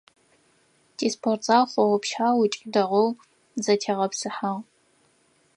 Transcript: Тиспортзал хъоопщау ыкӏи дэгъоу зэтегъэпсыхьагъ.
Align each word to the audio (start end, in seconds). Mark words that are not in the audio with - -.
Тиспортзал 0.97 1.63
хъоопщау 1.71 2.37
ыкӏи 2.45 2.65
дэгъоу 2.73 3.09
зэтегъэпсыхьагъ. 3.63 4.61